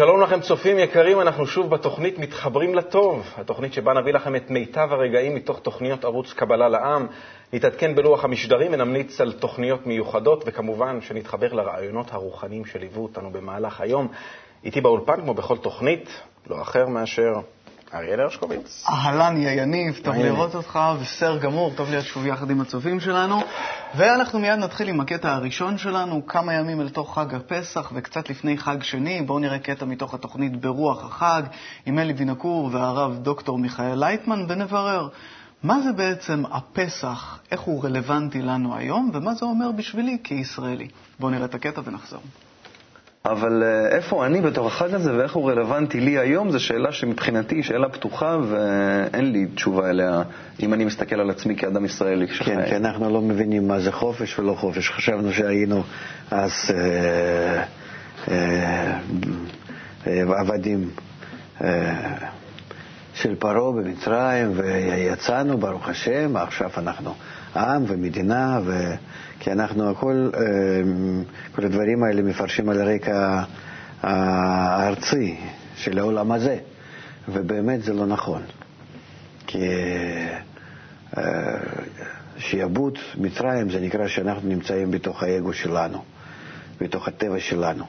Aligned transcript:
שלום 0.00 0.20
לכם 0.20 0.40
צופים 0.40 0.78
יקרים, 0.78 1.20
אנחנו 1.20 1.46
שוב 1.46 1.70
בתוכנית 1.70 2.18
מתחברים 2.18 2.74
לטוב, 2.74 3.26
התוכנית 3.36 3.72
שבה 3.72 3.92
נביא 3.92 4.12
לכם 4.12 4.36
את 4.36 4.50
מיטב 4.50 4.88
הרגעים 4.90 5.34
מתוך 5.34 5.60
תוכניות 5.60 6.04
ערוץ 6.04 6.32
קבלה 6.32 6.68
לעם, 6.68 7.06
נתעדכן 7.52 7.94
בלוח 7.94 8.24
המשדרים 8.24 8.72
ונמליץ 8.72 9.20
על 9.20 9.32
תוכניות 9.32 9.86
מיוחדות, 9.86 10.44
וכמובן 10.46 11.00
שנתחבר 11.00 11.52
לרעיונות 11.52 12.12
הרוחניים 12.12 12.64
שליוו 12.64 13.02
אותנו 13.02 13.30
במהלך 13.30 13.80
היום. 13.80 14.08
איתי 14.64 14.80
באולפן, 14.80 15.20
כמו 15.20 15.34
בכל 15.34 15.56
תוכנית, 15.56 16.20
לא 16.46 16.62
אחר 16.62 16.86
מאשר 16.86 17.32
אריאל 17.94 18.20
הרשקוביץ. 18.20 18.84
אהלן, 18.88 19.36
יא 19.36 19.62
יניב, 19.62 20.00
טוב 20.02 20.14
לראות 20.14 20.54
אותך, 20.54 20.78
בסדר 21.02 21.38
גמור, 21.38 21.72
טוב 21.76 21.90
להיות 21.90 22.04
שוב 22.04 22.26
יחד 22.26 22.50
עם 22.50 22.60
הצופים 22.60 23.00
שלנו. 23.00 23.40
ואנחנו 23.94 24.38
מיד 24.38 24.58
נתחיל 24.58 24.88
עם 24.88 25.00
הקטע 25.00 25.34
הראשון 25.34 25.78
שלנו, 25.78 26.26
כמה 26.26 26.54
ימים 26.54 26.80
אל 26.80 26.88
תוך 26.88 27.18
חג 27.18 27.34
הפסח 27.34 27.92
וקצת 27.94 28.30
לפני 28.30 28.58
חג 28.58 28.82
שני. 28.82 29.22
בואו 29.22 29.38
נראה 29.38 29.58
קטע 29.58 29.84
מתוך 29.84 30.14
התוכנית 30.14 30.60
ברוח 30.60 31.04
החג, 31.04 31.42
עם 31.86 31.98
אלי 31.98 32.12
וינקור 32.12 32.68
והרב 32.72 33.18
דוקטור 33.22 33.58
מיכאל 33.58 33.98
לייטמן, 33.98 34.44
ונברר 34.48 35.08
מה 35.62 35.80
זה 35.80 35.92
בעצם 35.92 36.42
הפסח, 36.50 37.38
איך 37.50 37.60
הוא 37.60 37.84
רלוונטי 37.84 38.42
לנו 38.42 38.76
היום, 38.76 39.10
ומה 39.14 39.34
זה 39.34 39.44
אומר 39.44 39.72
בשבילי 39.72 40.18
כישראלי. 40.24 40.88
בואו 41.20 41.30
נראה 41.30 41.44
את 41.44 41.54
הקטע 41.54 41.80
ונחזור. 41.84 42.20
אבל 43.24 43.62
אה, 43.62 43.96
איפה 43.96 44.26
אני 44.26 44.40
בתוך 44.40 44.66
החג 44.66 44.94
הזה 44.94 45.16
ואיך 45.18 45.32
הוא 45.32 45.50
רלוונטי 45.50 46.00
לי 46.00 46.18
היום, 46.18 46.50
זו 46.50 46.60
שאלה 46.60 46.92
שמבחינתי 46.92 47.54
היא 47.54 47.62
שאלה 47.62 47.88
פתוחה 47.88 48.38
ואין 48.48 49.32
לי 49.32 49.46
תשובה 49.54 49.90
אליה, 49.90 50.22
אם 50.62 50.74
אני 50.74 50.84
מסתכל 50.84 51.20
על 51.20 51.30
עצמי 51.30 51.56
כאדם 51.56 51.84
ישראלי. 51.84 52.28
כן, 52.28 52.66
כי 52.66 52.76
אנחנו 52.76 53.10
לא 53.10 53.20
מבינים 53.20 53.68
מה 53.68 53.80
זה 53.80 53.92
חופש 53.92 54.38
ולא 54.38 54.54
חופש. 54.54 54.90
חשבנו 54.90 55.32
שהיינו 55.32 55.82
אז 56.30 56.52
אה, 56.70 57.64
אה, 58.28 58.98
אה, 60.06 60.40
עבדים 60.40 60.90
אה, 61.64 62.30
של 63.22 63.34
פרעה 63.34 63.72
במצרים, 63.72 64.52
ויצאנו, 64.54 65.58
ברוך 65.58 65.88
השם, 65.88 66.36
עכשיו 66.36 66.70
אנחנו 66.76 67.14
עם 67.56 67.84
ומדינה, 67.88 68.60
ו... 68.64 68.94
כי 69.40 69.52
אנחנו 69.52 69.90
הכל, 69.90 70.30
אה, 70.34 70.40
כל 71.54 71.64
הדברים 71.64 72.02
האלה 72.02 72.22
מפרשים 72.22 72.68
על 72.68 72.80
הרקע 72.80 73.42
הארצי 74.02 75.36
של 75.76 75.98
העולם 75.98 76.32
הזה, 76.32 76.58
ובאמת 77.28 77.82
זה 77.82 77.92
לא 77.92 78.06
נכון. 78.06 78.42
כי 79.46 79.58
אה, 81.18 81.22
שיעבוד 82.38 82.98
מצרים 83.18 83.70
זה 83.70 83.80
נקרא 83.80 84.08
שאנחנו 84.08 84.48
נמצאים 84.48 84.90
בתוך 84.90 85.22
האגו 85.22 85.52
שלנו, 85.52 86.04
בתוך 86.80 87.08
הטבע 87.08 87.40
שלנו, 87.40 87.84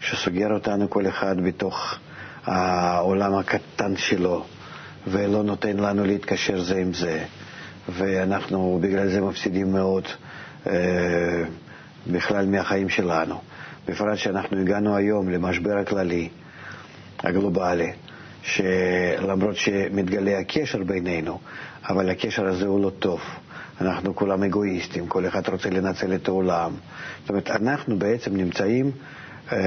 שסוגר 0.00 0.52
אותנו 0.54 0.90
כל 0.90 1.06
אחד 1.08 1.40
בתוך 1.40 1.98
העולם 2.44 3.34
הקטן 3.34 3.96
שלו, 3.96 4.44
ולא 5.06 5.42
נותן 5.42 5.76
לנו 5.76 6.04
להתקשר 6.04 6.60
זה 6.62 6.76
עם 6.76 6.92
זה, 6.92 7.24
ואנחנו 7.88 8.78
בגלל 8.82 9.08
זה 9.08 9.20
מפסידים 9.20 9.72
מאוד. 9.72 10.04
אה, 10.66 11.44
בכלל 12.06 12.46
מהחיים 12.46 12.88
שלנו. 12.88 13.40
בפרט 13.88 14.18
שאנחנו 14.18 14.60
הגענו 14.60 14.96
היום 14.96 15.28
למשבר 15.28 15.78
הכללי, 15.78 16.28
הגלובלי, 17.18 17.92
שלמרות 18.42 19.56
שמתגלה 19.56 20.38
הקשר 20.38 20.82
בינינו, 20.84 21.38
אבל 21.88 22.10
הקשר 22.10 22.46
הזה 22.46 22.66
הוא 22.66 22.82
לא 22.82 22.90
טוב. 22.90 23.20
אנחנו 23.80 24.14
כולם 24.14 24.42
אגואיסטים, 24.42 25.06
כל 25.06 25.26
אחד 25.26 25.48
רוצה 25.48 25.70
לנצל 25.70 26.14
את 26.14 26.28
העולם. 26.28 26.72
זאת 27.20 27.30
אומרת, 27.30 27.50
אנחנו 27.50 27.98
בעצם 27.98 28.36
נמצאים 28.36 28.90
אה, 29.52 29.58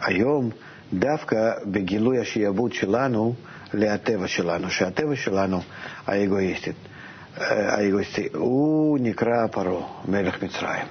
היום 0.00 0.50
דווקא 0.92 1.52
בגילוי 1.66 2.18
השעבוד 2.18 2.72
שלנו 2.72 3.34
לטבע 3.74 4.28
שלנו, 4.28 4.70
שהטבע 4.70 5.16
שלנו 5.16 5.60
האגואיסטית. 6.06 6.76
האגואיסטי, 7.36 8.28
הוא 8.34 8.98
נקרא 9.02 9.46
פרעה, 9.50 9.86
מלך 10.08 10.42
מצרים. 10.42 10.86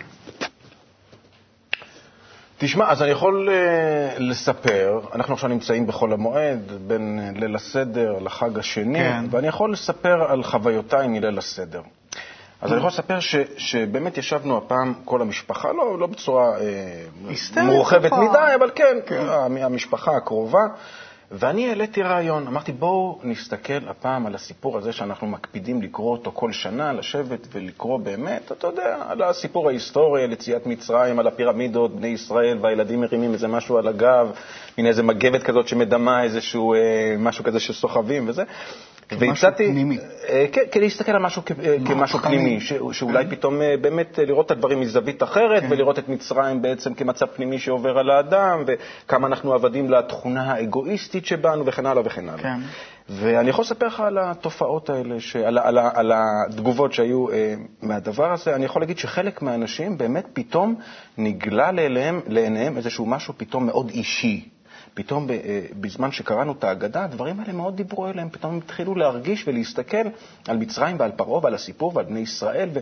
תשמע, 2.58 2.92
אז 2.92 3.02
אני 3.02 3.12
יכול 3.12 3.50
uh, 3.50 4.20
לספר, 4.20 5.00
אנחנו 5.14 5.34
עכשיו 5.34 5.50
נמצאים 5.50 5.88
בחול 5.88 6.14
המועד, 6.14 6.72
בין 6.88 7.34
ליל 7.36 7.56
הסדר 7.56 8.20
לחג 8.20 8.60
השני, 8.60 9.00
כן. 9.00 9.26
ואני 9.30 9.48
יכול 9.48 9.74
לספר 9.74 10.32
על 10.32 10.44
חוויותיי 10.44 11.08
מליל 11.08 11.38
הסדר. 11.38 11.82
אז 12.62 12.72
אני 12.72 12.78
יכול 12.78 12.90
לספר 12.90 13.20
ש, 13.20 13.36
שבאמת 13.58 14.18
ישבנו 14.18 14.58
הפעם, 14.58 14.94
כל 15.06 15.22
המשפחה, 15.22 15.72
לא, 15.72 16.00
לא 16.00 16.08
בצורה 16.08 16.58
אה, 16.60 17.64
מורחבת 17.64 18.12
מדי, 18.12 18.56
אבל 18.56 18.72
כן, 18.76 18.98
כן, 19.06 19.24
המשפחה 19.62 20.12
הקרובה. 20.18 20.62
ואני 21.32 21.70
העליתי 21.70 22.02
רעיון, 22.02 22.48
אמרתי 22.48 22.72
בואו 22.72 23.20
נסתכל 23.24 23.88
הפעם 23.88 24.26
על 24.26 24.36
הסיפור 24.36 24.78
הזה 24.78 24.92
שאנחנו 24.92 25.28
מקפידים 25.28 25.82
לקרוא 25.82 26.12
אותו 26.12 26.32
כל 26.34 26.52
שנה, 26.52 26.94
לשבת 26.94 27.48
ולקרוא 27.52 28.00
באמת, 28.00 28.52
אתה 28.52 28.68
יודע, 28.68 28.98
על 29.08 29.22
הסיפור 29.22 29.70
ההיסטורי, 29.70 30.24
על 30.24 30.32
יציאת 30.32 30.66
מצרים, 30.66 31.20
על 31.20 31.28
הפירמידות, 31.28 31.96
בני 31.96 32.08
ישראל, 32.08 32.58
והילדים 32.62 33.02
מרימים 33.02 33.34
איזה 33.34 33.48
משהו 33.48 33.78
על 33.78 33.88
הגב, 33.88 34.32
מין 34.78 34.88
איזה 34.88 35.04
מגבת 35.04 35.44
כזאת 35.44 35.68
שמדמה 35.68 36.24
איזשהו 36.24 36.74
אה, 36.74 36.80
משהו 37.20 37.44
כזה 37.44 37.60
שסוחבים 37.60 38.30
וזה. 38.30 38.44
והצעתי, 39.12 39.86
אה, 40.30 40.46
כן, 40.52 40.62
כדי 40.72 40.84
להסתכל 40.84 41.12
על 41.12 41.22
משהו 41.22 41.42
אה, 41.64 41.76
כמשהו 41.86 42.20
פנימי, 42.20 42.60
שאולי 42.92 43.26
כן. 43.26 43.36
פתאום 43.36 43.62
אה, 43.62 43.76
באמת 43.82 44.20
לראות 44.28 44.46
את 44.46 44.52
הדברים 44.52 44.80
מזווית 44.80 45.24
אחרת, 45.24 45.62
כן. 45.62 45.68
ולראות 45.70 46.00
את 46.00 46.10
מצרים 46.10 46.62
בעצם 46.62 46.94
כמצב 46.94 47.26
פנימי 47.26 47.60
שעובר 47.60 47.98
על 47.98 48.10
האדם, 48.10 48.64
וכמה 48.68 49.28
אנחנו 49.28 49.54
עבדים 49.54 49.90
לתכונה 49.90 50.54
האגואיסטית 50.54 51.26
שבנו, 51.26 51.66
וכן 51.66 51.86
הלאה 51.86 52.04
וכן 52.06 52.30
הלאה. 52.30 52.44
כן. 52.44 52.60
ואני 53.10 53.50
יכול 53.50 53.64
לספר 53.64 53.88
לך 53.88 54.00
על 54.00 54.18
התופעות 54.18 54.90
האלה, 54.90 55.16
על, 55.46 55.58
על, 55.58 55.78
על 55.78 56.12
התגובות 56.16 56.94
שהיו 56.94 57.26
מהדבר 57.82 58.34
הזה. 58.34 58.56
אני 58.56 58.66
יכול 58.66 58.82
להגיד 58.82 58.98
שחלק 58.98 59.42
מהאנשים 59.42 59.98
באמת 59.98 60.26
פתאום 60.34 60.76
נגלה 61.18 61.72
לעיניהם 62.28 62.78
איזשהו 62.78 63.06
משהו 63.06 63.34
פתאום 63.38 63.66
מאוד 63.66 63.90
אישי. 63.90 64.50
פתאום 64.98 65.30
אה, 65.32 65.62
בזמן 65.80 66.12
שקראנו 66.12 66.52
את 66.52 66.64
ההגדה, 66.64 67.04
הדברים 67.04 67.40
האלה 67.40 67.54
מאוד 67.54 67.78
דיברו 67.78 68.08
אליהם, 68.08 68.30
פתאום 68.30 68.52
הם 68.54 68.58
התחילו 68.58 68.96
להרגיש 68.96 69.48
ולהסתכל 69.48 70.08
על 70.48 70.58
מצרים 70.58 70.96
ועל 71.00 71.12
פרעה 71.12 71.44
ועל 71.44 71.54
הסיפור 71.54 71.92
ועל 71.96 72.06
בני 72.06 72.20
ישראל, 72.20 72.70
ו, 72.74 72.80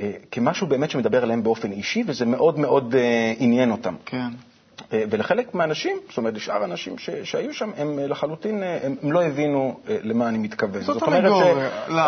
אה, 0.00 0.12
כמשהו 0.30 0.66
באמת 0.66 0.90
שמדבר 0.90 1.24
אליהם 1.24 1.42
באופן 1.42 1.72
אישי, 1.72 2.04
וזה 2.06 2.24
מאוד 2.26 2.58
מאוד 2.58 2.94
אה, 2.94 3.34
עניין 3.38 3.70
אותם. 3.70 3.94
כן. 4.06 4.28
אה, 4.92 5.04
ולחלק 5.10 5.54
מהאנשים, 5.54 5.96
זאת 6.08 6.18
אומרת, 6.18 6.34
לשאר 6.34 6.62
האנשים 6.62 6.98
ש, 6.98 7.10
שהיו 7.24 7.54
שם, 7.54 7.70
הם 7.76 7.98
אה, 7.98 8.06
לחלוטין, 8.06 8.62
אה, 8.62 8.78
הם, 8.82 8.96
הם 9.02 9.12
לא 9.12 9.22
הבינו 9.22 9.80
למה 9.88 10.28
אני 10.28 10.38
מתכוון. 10.38 10.82
זאת, 10.82 10.94
זאת 10.94 11.02
אומרת 11.02 11.32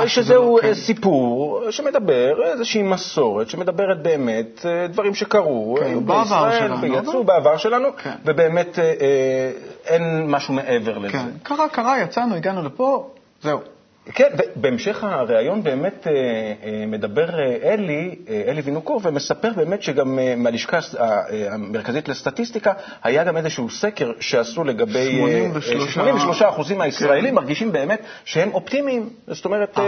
ש, 0.07 0.15
שזהו 0.15 0.59
כן. 0.63 0.75
סיפור 0.75 1.71
שמדבר, 1.71 2.43
איזושהי 2.53 2.83
מסורת, 2.83 3.51
שמדברת 3.51 4.03
באמת 4.03 4.67
דברים 4.89 5.15
שקרו 5.15 5.77
כן, 5.81 6.01
שלנו. 6.59 6.81
ויצאו 6.81 7.25
בעבר 7.25 7.57
שלנו, 7.57 7.89
כן. 8.03 8.15
ובאמת 8.25 8.79
אין 9.87 10.31
משהו 10.31 10.55
מעבר 10.55 10.99
לזה. 10.99 11.13
כן, 11.13 11.27
קרה, 11.43 11.69
קרה, 11.69 12.01
יצאנו, 12.01 12.35
הגענו 12.35 12.63
לפה, 12.63 13.11
זהו. 13.43 13.61
כן, 14.15 14.29
בהמשך 14.57 15.05
הריאיון 15.05 15.63
באמת 15.63 16.07
אה, 16.07 16.13
אה, 16.13 16.85
מדבר 16.87 17.41
אה, 17.41 17.57
אלי, 17.63 18.15
אלי 18.49 18.61
וינוקור, 18.61 19.01
ומספר 19.05 19.51
באמת 19.57 19.83
שגם 19.83 20.19
מהלשכה 20.37 20.79
המרכזית 21.51 22.09
לסטטיסטיקה 22.09 22.73
היה 23.03 23.25
גם 23.25 23.37
איזשהו 23.37 23.71
סקר 23.71 24.13
שעשו 24.21 24.65
לגבי... 24.65 25.19
83 25.19 25.95
83 25.95 26.43
אחוזים 26.43 26.79
מהישראלים 26.79 27.31
כן. 27.31 27.35
מרגישים 27.35 27.73
באמת 27.73 28.01
שהם 28.25 28.51
אופטימיים. 28.55 29.09
זאת 29.27 29.45
אומרת, 29.45 29.79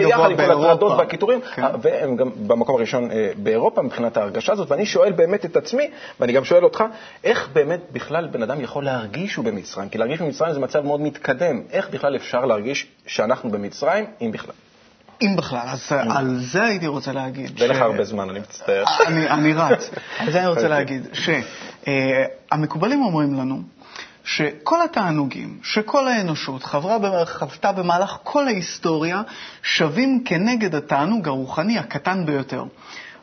יחד 0.00 0.30
עם 0.30 0.36
כל 0.36 0.42
הטרדות 0.42 0.98
והקיטורים, 0.98 1.40
כן. 1.54 1.62
והם 1.82 2.16
גם 2.16 2.30
במקום 2.46 2.76
הראשון 2.76 3.08
באירופה 3.36 3.82
מבחינת 3.82 4.16
ההרגשה 4.16 4.52
הזאת, 4.52 4.70
ואני 4.70 4.86
שואל 4.86 5.12
באמת 5.12 5.44
את 5.44 5.56
עצמי, 5.56 5.90
ואני 6.20 6.32
גם 6.32 6.44
שואל 6.44 6.64
אותך, 6.64 6.84
איך 7.24 7.48
באמת 7.52 7.80
בכלל 7.92 8.26
בן 8.26 8.42
אדם 8.42 8.60
יכול 8.60 8.84
להרגיש 8.84 9.32
שהוא 9.32 9.44
במצרים? 9.44 9.88
כי 9.88 9.98
להרגיש 9.98 10.20
במצרים 10.20 10.54
זה 10.54 10.60
מצב 10.60 10.80
מאוד 10.80 11.00
מתקדם. 11.00 11.62
איך 11.72 11.90
בכלל 11.90 12.16
אפשר 12.16 12.44
להרגיש 12.44 12.86
שאנחנו 13.06 13.50
במצרים? 13.50 13.63
במצרים, 13.64 14.04
אם 14.20 14.30
בכלל. 14.32 14.54
אם 15.22 15.36
בכלל, 15.36 15.66
אז 15.66 15.92
על 15.92 16.38
זה 16.38 16.62
הייתי 16.64 16.86
רוצה 16.86 17.12
להגיד. 17.12 17.52
ואין 17.58 17.70
לך 17.70 17.80
הרבה 17.80 18.04
זמן, 18.04 18.30
אני 18.30 18.40
מצטער. 18.40 18.84
אני 19.08 19.52
רץ. 19.52 19.90
על 20.18 20.32
זה 20.32 20.38
אני 20.38 20.46
רוצה 20.46 20.68
להגיד 20.68 21.06
שהמקובלים 22.52 23.02
אומרים 23.02 23.34
לנו 23.34 23.62
שכל 24.24 24.82
התענוגים, 24.82 25.58
שכל 25.62 26.08
האנושות 26.08 26.62
חוותה 27.24 27.72
במהלך 27.72 28.18
כל 28.22 28.46
ההיסטוריה, 28.46 29.22
שווים 29.62 30.22
כנגד 30.24 30.74
התענוג 30.74 31.28
הרוחני 31.28 31.78
הקטן 31.78 32.26
ביותר. 32.26 32.64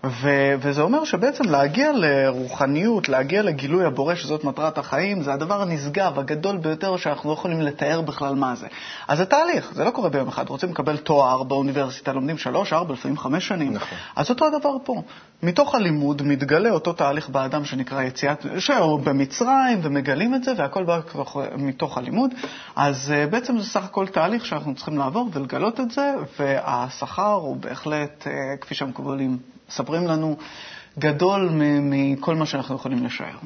ו- 0.03 0.53
וזה 0.59 0.81
אומר 0.81 1.03
שבעצם 1.03 1.43
להגיע 1.43 1.91
לרוחניות, 1.91 3.09
להגיע 3.09 3.41
לגילוי 3.41 3.85
הבורא, 3.85 4.15
שזאת 4.15 4.43
מטרת 4.43 4.77
החיים, 4.77 5.23
זה 5.23 5.33
הדבר 5.33 5.61
הנשגב, 5.61 6.19
הגדול 6.19 6.57
ביותר, 6.57 6.97
שאנחנו 6.97 7.29
לא 7.29 7.33
יכולים 7.33 7.61
לתאר 7.61 8.01
בכלל 8.01 8.35
מה 8.35 8.55
זה. 8.55 8.67
אז 9.07 9.17
זה 9.17 9.25
תהליך, 9.25 9.71
זה 9.73 9.83
לא 9.83 9.91
קורה 9.91 10.09
ביום 10.09 10.27
אחד. 10.27 10.49
רוצים 10.49 10.69
לקבל 10.69 10.97
תואר 10.97 11.43
באוניברסיטה, 11.43 12.13
לומדים 12.13 12.37
שלוש, 12.37 12.73
ארבע, 12.73 12.93
לפעמים 12.93 13.17
חמש 13.17 13.47
שנים. 13.47 13.73
נכון. 13.73 13.97
אז 14.15 14.29
אותו 14.29 14.45
הדבר 14.47 14.77
פה. 14.83 15.01
מתוך 15.43 15.75
הלימוד 15.75 16.21
מתגלה 16.21 16.69
אותו 16.69 16.93
תהליך 16.93 17.29
באדם 17.29 17.65
שנקרא 17.65 18.03
יציאת, 18.03 18.45
שהוא 18.59 18.99
במצרים, 18.99 19.79
ומגלים 19.81 20.35
את 20.35 20.43
זה, 20.43 20.53
והכל 20.57 20.83
בא 20.83 20.99
מתוך 21.57 21.97
הלימוד. 21.97 22.31
אז 22.75 23.13
uh, 23.13 23.31
בעצם 23.31 23.59
זה 23.59 23.65
סך 23.65 23.83
הכל 23.83 24.07
תהליך 24.07 24.45
שאנחנו 24.45 24.75
צריכים 24.75 24.97
לעבור 24.97 25.29
ולגלות 25.33 25.79
את 25.79 25.91
זה, 25.91 26.13
והשכר 26.39 27.33
הוא 27.33 27.57
בהחלט, 27.57 28.27
uh, 28.27 28.57
כפי 28.61 28.75
שהמקובלים 28.75 29.37
מספרים 29.69 30.07
לנו, 30.07 30.37
גדול 30.99 31.49
מכל 31.81 32.35
מה 32.35 32.45
שאנחנו 32.45 32.75
יכולים 32.75 33.05
לשער. 33.05 33.37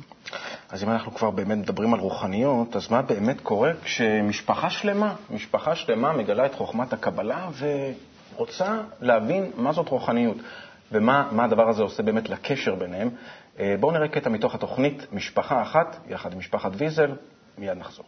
אז 0.70 0.84
אם 0.84 0.90
אנחנו 0.90 1.14
כבר 1.14 1.30
באמת 1.32 1.58
מדברים 1.58 1.94
על 1.94 2.00
רוחניות, 2.00 2.76
אז 2.76 2.92
מה 2.92 3.02
באמת 3.02 3.42
קורה 3.42 3.72
כשמשפחה 3.84 4.70
שלמה, 4.70 5.16
משפחה 5.30 5.76
שלמה 5.76 6.14
מגלה 6.14 6.46
את 6.46 6.56
חוכמת 6.56 6.94
הקבלה 6.94 7.50
ורוצה 8.38 8.78
להבין 9.02 9.52
מה 9.58 9.72
זאת 9.74 9.90
רוחניות 9.90 10.38
ומה 10.92 11.30
מה 11.32 11.44
הדבר 11.44 11.70
הזה 11.70 11.84
עושה 11.84 12.04
באמת 12.04 12.30
לקשר 12.30 12.76
ביניהם? 12.76 13.10
אה, 13.60 13.76
בואו 13.80 13.92
נראה 13.92 14.08
קטע 14.08 14.30
מתוך 14.30 14.56
התוכנית 14.56 15.08
משפחה 15.14 15.62
אחת, 15.62 15.98
יחד 16.08 16.34
עם 16.34 16.40
משפחת 16.40 16.72
ויזל, 16.78 17.12
מיד 17.58 17.78
נחזור. 17.78 18.06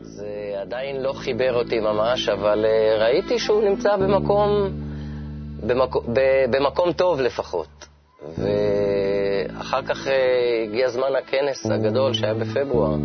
זה 0.00 0.54
עדיין 0.60 1.02
לא 1.02 1.12
חיבר 1.12 1.54
אותי 1.54 1.80
ממש, 1.80 2.28
אבל 2.28 2.64
אה, 2.64 3.04
ראיתי 3.04 3.38
שהוא 3.38 3.62
נמצא 3.64 3.96
במקום, 3.96 4.48
במקום, 5.66 6.04
במקום 6.50 6.92
טוב 6.92 7.20
לפחות. 7.20 7.88
ואחר 8.38 9.82
כך 9.82 10.08
אה, 10.08 10.64
הגיע 10.64 10.88
זמן 10.88 11.08
הכנס 11.18 11.66
הגדול 11.66 12.12
שהיה 12.12 12.34
בפברואר, 12.34 12.96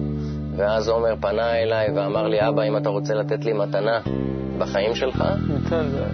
ואז 0.56 0.90
עומר 0.90 1.16
פנה 1.22 1.56
אליי 1.56 1.92
ואמר 1.92 2.28
לי, 2.28 2.48
אבא, 2.48 2.64
אם 2.64 2.78
אתה 2.78 2.90
רוצה 2.90 3.14
לתת 3.14 3.46
לי 3.46 3.54
מתנה 3.54 4.02
בחיים 4.58 4.96
שלך, 4.96 5.24
ניצן 5.50 5.90
זה... 5.90 6.06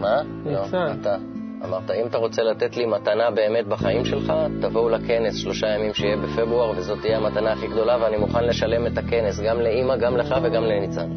מה? 0.00 0.22
ניצן. 0.44 0.86
לא, 0.86 0.92
אתה. 1.00 1.16
אמרת, 1.64 1.90
אם 1.90 2.06
אתה 2.06 2.18
רוצה 2.18 2.42
לתת 2.42 2.76
לי 2.76 2.86
מתנה 2.86 3.30
באמת 3.30 3.66
בחיים 3.66 4.04
שלך, 4.04 4.32
תבואו 4.60 4.88
לכנס 4.88 5.36
שלושה 5.36 5.66
ימים 5.66 5.94
שיהיה 5.94 6.16
בפברואר, 6.16 6.70
וזאת 6.76 6.98
תהיה 7.00 7.16
המתנה 7.16 7.52
הכי 7.52 7.66
גדולה, 7.66 7.98
ואני 8.02 8.16
מוכן 8.16 8.44
לשלם 8.44 8.86
את 8.86 8.98
הכנס, 8.98 9.40
גם 9.40 9.60
לאימא, 9.60 9.96
גם 9.96 10.16
לך 10.16 10.34
וגם 10.42 10.64
לניצן. 10.64 11.10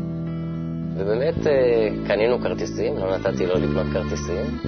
ובאמת 0.97 1.47
אה, 1.47 1.89
קנינו 2.07 2.39
כרטיסים, 2.39 2.97
לא 2.97 3.17
נתתי 3.17 3.45
לו 3.45 3.55
לקנות 3.55 3.85
כרטיסים, 3.93 4.59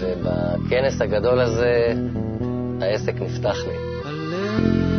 ובכנס 0.00 1.00
הגדול 1.00 1.40
הזה 1.40 1.92
העסק 2.80 3.14
נפתח 3.20 3.56
לי. 3.66 3.74
היו 4.04 4.95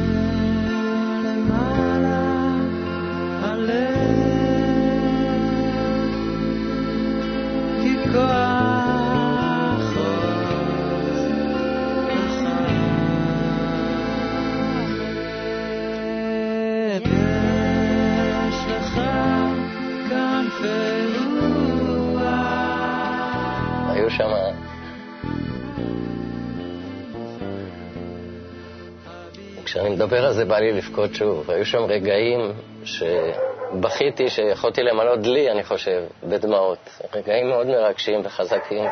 כשאני 29.88 29.96
מדבר 29.96 30.26
על 30.26 30.34
זה 30.34 30.46
בא 30.46 30.60
לי 30.60 30.72
לבכות 30.72 31.16
שוב. 31.16 31.52
היו 31.52 31.66
שם 31.66 31.84
רגעים 31.84 32.54
שבכיתי 32.84 34.30
שיכולתי 34.30 34.84
למלא 34.84 35.16
דלי, 35.16 35.52
אני 35.52 35.64
חושב, 35.64 36.04
בדמעות. 36.24 37.02
רגעים 37.14 37.50
מאוד 37.50 37.68
מרגשים 37.68 38.22
וחזקים. 38.24 38.86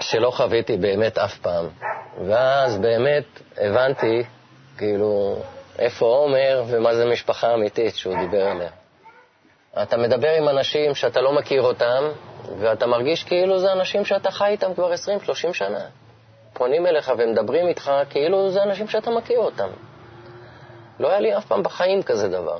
שלא 0.00 0.30
חוויתי 0.30 0.76
באמת 0.76 1.18
אף 1.18 1.38
פעם. 1.38 1.68
ואז 2.26 2.78
באמת 2.78 3.24
הבנתי, 3.56 4.22
כאילו, 4.78 5.36
איפה 5.78 6.06
עומר 6.06 6.64
ומה 6.66 6.94
זה 6.94 7.04
משפחה 7.04 7.54
אמיתית 7.54 7.96
שהוא 7.96 8.14
דיבר 8.20 8.46
עליה. 8.46 8.70
אתה 9.82 9.96
מדבר 9.96 10.30
עם 10.30 10.48
אנשים 10.48 10.94
שאתה 10.94 11.20
לא 11.20 11.32
מכיר 11.32 11.62
אותם, 11.62 12.04
ואתה 12.58 12.86
מרגיש 12.86 13.24
כאילו 13.24 13.58
זה 13.58 13.72
אנשים 13.72 14.04
שאתה 14.04 14.30
חי 14.30 14.48
איתם 14.48 14.74
כבר 14.74 14.92
20-30 14.92 15.52
שנה. 15.52 15.80
פונים 16.52 16.86
אליך 16.86 17.12
ומדברים 17.18 17.68
איתך 17.68 17.92
כאילו 18.10 18.50
זה 18.50 18.62
אנשים 18.62 18.88
שאתה 18.88 19.10
מכיר 19.10 19.38
אותם. 19.38 19.68
לא 21.00 21.08
היה 21.10 21.20
לי 21.20 21.36
אף 21.36 21.46
פעם 21.46 21.62
בחיים 21.62 22.02
כזה 22.02 22.28
דבר. 22.28 22.58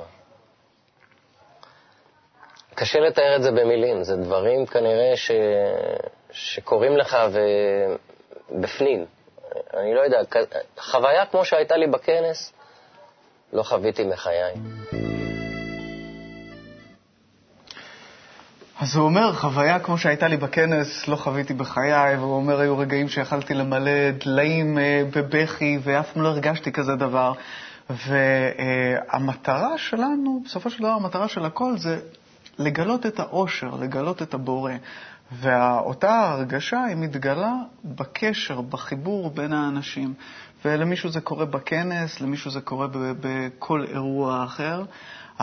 קשה 2.75 2.99
לתאר 2.99 3.35
את 3.35 3.43
זה 3.43 3.51
במילים, 3.51 4.03
זה 4.03 4.15
דברים 4.15 4.65
כנראה 4.65 5.11
ש... 5.15 5.31
שקורים 6.31 6.97
לך 6.97 7.17
ובפנים. 8.51 9.05
אני 9.73 9.93
לא 9.93 10.01
יודע, 10.01 10.19
חוויה 10.77 11.25
כמו 11.25 11.45
שהייתה 11.45 11.77
לי 11.77 11.87
בכנס, 11.87 12.53
לא 13.53 13.63
חוויתי 13.63 14.03
מחיי. 14.03 14.53
אז 18.81 18.95
הוא 18.95 19.05
אומר, 19.05 19.33
חוויה 19.33 19.79
כמו 19.79 19.97
שהייתה 19.97 20.27
לי 20.27 20.37
בכנס, 20.37 21.07
לא 21.07 21.15
חוויתי 21.15 21.53
בחיי, 21.53 22.17
והוא 22.17 22.35
אומר, 22.35 22.59
היו 22.59 22.77
רגעים 22.77 23.09
שיכלתי 23.09 23.53
למלא 23.53 24.11
דליים 24.25 24.77
אה, 24.77 25.03
בבכי, 25.15 25.79
ואף 25.83 26.11
פעם 26.13 26.23
לא 26.23 26.27
הרגשתי 26.27 26.71
כזה 26.71 26.95
דבר. 26.95 27.33
והמטרה 27.89 29.77
שלנו, 29.77 30.41
בסופו 30.45 30.69
של 30.69 30.79
דבר, 30.79 30.89
המטרה 30.89 31.27
של 31.27 31.45
הכל 31.45 31.77
זה 31.77 31.99
לגלות 32.59 33.05
את 33.05 33.19
האושר, 33.19 33.75
לגלות 33.75 34.21
את 34.21 34.33
הבורא. 34.33 34.73
ואותה 35.31 36.31
הרגשה 36.31 36.83
היא 36.83 36.95
מתגלה 36.95 37.53
בקשר, 37.85 38.61
בחיבור 38.61 39.29
בין 39.29 39.53
האנשים. 39.53 40.13
ולמישהו 40.65 41.09
זה 41.09 41.21
קורה 41.21 41.45
בכנס, 41.45 42.21
למישהו 42.21 42.51
זה 42.51 42.61
קורה 42.61 42.87
בכל 42.91 43.85
אירוע 43.93 44.43
אחר, 44.43 44.83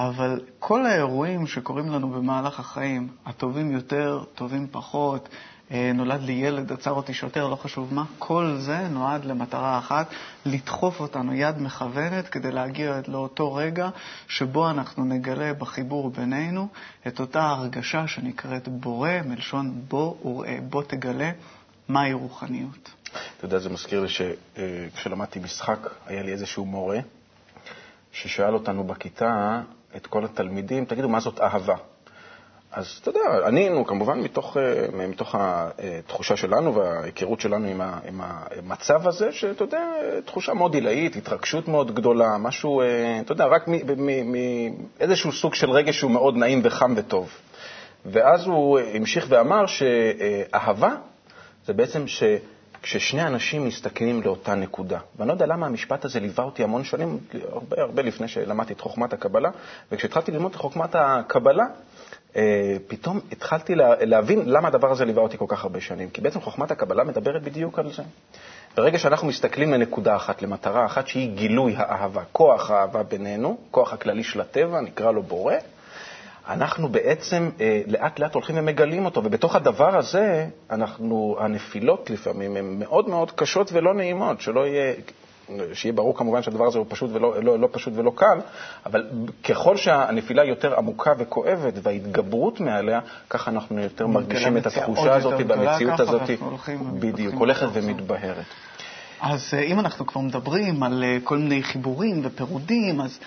אבל 0.07 0.41
כל 0.59 0.87
האירועים 0.87 1.47
שקורים 1.47 1.89
לנו 1.89 2.09
במהלך 2.09 2.61
החיים, 2.61 3.09
הטובים 3.27 3.71
יותר, 3.71 4.25
טובים 4.35 4.67
פחות, 4.71 5.29
אה, 5.71 5.91
נולד 5.95 6.21
לי 6.23 6.33
ילד, 6.33 6.73
עצר 6.73 6.91
אותי 6.91 7.15
שוטר, 7.15 7.49
לא 7.49 7.57
חשוב 7.57 7.95
מה, 7.95 8.05
כל 8.19 8.57
זה 8.59 8.89
נועד 8.89 9.25
למטרה 9.25 9.79
אחת, 9.79 10.11
לדחוף 10.47 11.01
אותנו 11.01 11.35
יד 11.35 11.59
מכוונת 11.59 12.29
כדי 12.29 12.53
להגיע 12.53 13.01
לאותו 13.09 13.55
רגע 13.55 13.89
שבו 14.29 14.71
אנחנו 14.71 15.05
נגלה 15.05 15.55
בחיבור 15.55 16.11
בינינו 16.11 16.69
את 17.07 17.21
אותה 17.21 17.43
הרגשה 17.43 18.07
שנקראת 18.07 18.69
בורא, 18.69 19.11
מלשון 19.25 19.81
בוא 19.89 20.15
וראה, 20.27 20.59
בוא 20.69 20.83
תגלה 20.83 21.31
מהי 21.89 22.13
רוחניות. 22.13 22.91
אתה 23.37 23.45
יודע, 23.47 23.59
זה 23.59 23.69
מזכיר 23.69 24.01
לי 24.01 24.09
שכשלמדתי 24.09 25.39
משחק, 25.39 25.79
היה 26.07 26.23
לי 26.23 26.33
איזשהו 26.33 26.65
מורה 26.65 26.99
ששאל 28.13 28.55
אותנו 28.55 28.85
בכיתה, 28.85 29.61
את 29.99 30.07
כל 30.07 30.25
התלמידים, 30.25 30.85
תגידו, 30.85 31.09
מה 31.09 31.21
זאת 31.21 31.41
אהבה? 31.41 31.75
אז 32.73 32.99
אתה 33.03 33.09
יודע, 33.11 33.47
ענינו 33.47 33.87
כמובן 33.87 34.21
מתוך, 34.21 34.57
אה, 34.57 35.07
מתוך 35.09 35.35
התחושה 35.39 36.37
שלנו 36.37 36.75
וההיכרות 36.75 37.41
שלנו 37.41 37.69
עם, 38.05 38.21
המצב 38.21 39.09
הזה, 39.09 39.33
שאתה 39.33 39.65
יודע, 39.65 39.83
תחושה 40.25 40.55
מאוד 40.55 40.75
עילאית, 40.75 41.17
התרגשות 41.17 41.69
מאוד 41.69 41.95
גדולה, 41.95 42.39
משהו, 42.39 42.81
אה, 42.81 43.21
אתה 43.21 43.33
יודע, 43.33 43.47
רק 43.47 43.69
מאיזשהו 44.99 45.33
סוג 45.33 45.55
של 45.55 45.71
רגש 45.71 45.99
שהוא 45.99 46.11
מאוד 46.11 46.37
נעים 46.37 46.61
וחם 46.65 46.95
וטוב. 46.97 47.31
ואז 48.07 48.47
הוא 48.47 48.79
המשיך 48.95 49.27
ואמר 49.29 49.67
שאהבה 49.67 50.95
זה 51.67 51.73
בעצם 51.73 52.07
ש... 52.07 52.23
כששני 52.83 53.27
אנשים 53.27 53.67
מסתכלים 53.67 54.23
לאותה 54.23 54.55
נקודה. 54.55 54.99
ואני 55.17 55.29
לא 55.29 55.33
יודע 55.33 55.47
למה 55.47 55.67
המשפט 55.67 56.05
הזה 56.05 56.21
ליווה 56.21 56.45
אותי 56.45 56.65
המון 56.65 56.85
שנים, 56.85 57.19
הרבה 57.53 57.83
הרבה 57.83 58.03
לפני 58.03 58.29
שלמדתי 58.29 58.73
את 58.73 58.81
חוכמת 58.81 59.13
הקבלה, 59.13 59.51
וכשהתחלתי 59.93 60.33
ללמוד 60.33 60.51
את 60.51 60.57
חוכמת 60.57 60.95
הקבלה, 60.95 61.65
אה, 62.37 62.77
פתאום 62.87 63.21
התחלתי 63.33 63.75
לה, 63.75 63.95
להבין 64.01 64.43
למה 64.47 64.69
הדבר 64.69 64.91
הזה 64.91 65.05
ליווה 65.05 65.23
אותי 65.23 65.39
כל 65.39 65.45
כך 65.49 65.65
הרבה 65.65 65.81
שנים. 65.81 66.11
כי 66.11 66.21
בעצם 66.21 66.41
חוכמת 66.41 66.71
הקבלה 66.71 67.05
מדברת 67.05 67.43
בדיוק 67.43 67.79
על 67.79 67.93
זה. 67.93 68.03
ברגע 68.77 68.99
שאנחנו 68.99 69.29
מסתכלים 69.29 69.73
לנקודה 69.73 70.17
אחת, 70.17 70.43
למטרה 70.43 70.87
אחת, 70.87 71.09
שהיא 71.09 71.31
גילוי 71.31 71.75
האהבה, 71.77 72.23
כוח 72.33 72.71
האהבה 72.71 73.03
בינינו, 73.03 73.59
כוח 73.71 73.93
הכללי 73.93 74.25
של 74.25 74.41
הטבע, 74.41 74.81
נקרא 74.81 75.11
לו 75.11 75.23
בורא, 75.23 75.55
אנחנו 76.49 76.89
בעצם 76.89 77.51
אה, 77.61 77.83
לאט 77.87 78.19
לאט 78.19 78.35
הולכים 78.35 78.57
ומגלים 78.59 79.05
אותו, 79.05 79.25
ובתוך 79.25 79.57
הדבר 79.57 79.97
הזה, 79.97 80.47
אנחנו, 80.71 81.37
הנפילות 81.41 82.11
לפעמים 82.11 82.57
הן 82.57 82.79
מאוד 82.79 83.09
מאוד 83.09 83.31
קשות 83.31 83.71
ולא 83.73 83.95
נעימות, 83.95 84.41
שלא 84.41 84.67
יהיה, 84.67 84.95
שיהיה 85.73 85.93
ברור 85.93 86.17
כמובן 86.17 86.43
שהדבר 86.43 86.67
הזה 86.67 86.79
הוא 86.79 86.87
פשוט 86.89 87.11
ולא 87.13 87.43
לא, 87.43 87.59
לא 87.59 87.69
פשוט 87.73 87.93
ולא 87.97 88.13
קל, 88.15 88.39
אבל 88.87 89.07
ככל 89.45 89.77
שהנפילה 89.77 90.45
יותר 90.45 90.75
עמוקה 90.79 91.13
וכואבת 91.19 91.75
וההתגברות 91.83 92.61
מעליה, 92.61 93.01
ככה 93.31 93.51
אנחנו 93.51 93.81
יותר 93.81 94.07
מרגישים 94.07 94.57
את 94.57 94.67
התחושה 94.67 95.15
הזאת 95.15 95.41
והמציאות 95.49 96.01
הזאת, 96.01 96.31
בדיוק, 97.01 97.35
הולכת 97.35 97.67
ומתבהרת. 97.73 98.45
אז 99.21 99.55
אה, 99.55 99.63
אם 99.63 99.81
אנחנו 99.81 100.07
כבר 100.07 100.21
מדברים 100.21 100.83
על 100.83 101.05
אה, 101.05 101.19
כל 101.25 101.39
מיני 101.39 101.63
חיבורים 101.63 102.21
ופירודים, 102.25 103.01
אז 103.01 103.19